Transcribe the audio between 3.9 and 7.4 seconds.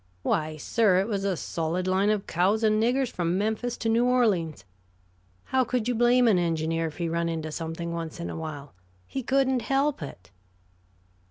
Orleans. How could you blame an engineer if he run